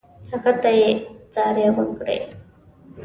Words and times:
هغه 0.31 0.51
ته 0.61 0.69
یې 0.79 0.89
زارۍ 1.33 1.67
وکړې. 1.75 2.19